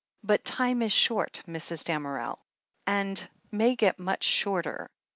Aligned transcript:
But 0.23 0.43
time 0.43 0.81
is 0.81 0.91
short, 0.91 1.43
Mrs. 1.47 1.83
Damerel, 1.85 2.39
and 2.87 3.29
may 3.51 3.75
get 3.75 3.99
much 3.99 4.23
shorter. 4.23 4.89